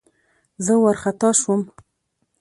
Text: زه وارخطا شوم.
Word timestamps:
زه 0.65 0.73
وارخطا 0.83 1.29
شوم. 1.39 1.61